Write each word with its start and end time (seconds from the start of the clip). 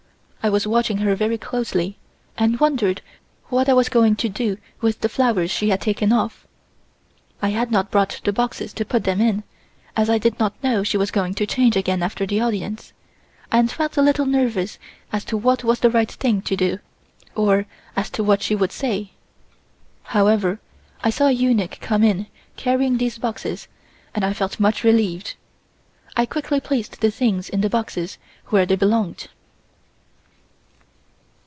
I 0.43 0.49
was 0.49 0.65
watching 0.65 0.97
her 0.97 1.13
very 1.13 1.37
closely 1.37 1.99
and 2.35 2.59
wondered 2.59 3.03
what 3.49 3.69
I 3.69 3.73
was 3.73 3.89
going 3.89 4.15
to 4.15 4.27
do 4.27 4.57
with 4.81 5.01
the 5.01 5.07
flowers 5.07 5.51
she 5.51 5.69
had 5.69 5.79
taken 5.81 6.11
off. 6.11 6.47
I 7.43 7.49
had 7.49 7.69
not 7.69 7.91
brought 7.91 8.19
the 8.23 8.33
boxes 8.33 8.73
to 8.73 8.83
put 8.83 9.03
them 9.03 9.21
in, 9.21 9.43
as 9.95 10.09
I 10.09 10.17
did 10.17 10.39
not 10.39 10.55
know 10.63 10.81
she 10.81 10.97
was 10.97 11.11
going 11.11 11.35
to 11.35 11.45
change 11.45 11.75
again 11.77 12.01
after 12.01 12.25
the 12.25 12.41
audience, 12.41 12.91
and 13.51 13.69
felt 13.69 13.97
a 13.97 14.01
little 14.01 14.25
nervous 14.25 14.79
as 15.13 15.23
to 15.25 15.37
what 15.37 15.63
was 15.63 15.81
the 15.81 15.91
right 15.91 16.11
thing 16.11 16.41
to 16.41 16.55
do, 16.55 16.79
or 17.35 17.67
as 17.95 18.09
to 18.09 18.23
what 18.23 18.41
she 18.41 18.55
would 18.55 18.71
say. 18.71 19.11
However, 20.05 20.59
I 21.03 21.11
saw 21.11 21.27
a 21.27 21.31
eunuch 21.31 21.77
come 21.81 22.03
in 22.03 22.25
carrying 22.55 22.97
these 22.97 23.19
boxes 23.19 23.67
and 24.15 24.35
felt 24.35 24.59
much 24.59 24.83
relieved. 24.83 25.35
I 26.17 26.25
quickly 26.25 26.59
placed 26.59 26.99
the 26.99 27.11
things 27.11 27.47
in 27.47 27.61
the 27.61 27.69
boxes 27.69 28.17
where 28.47 28.65
they 28.65 28.75
belonged. 28.75 29.27